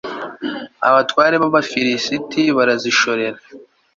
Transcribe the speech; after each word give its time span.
abatware 0.87 1.35
b'abafilisiti 1.41 2.41
barazishorera 2.57 3.39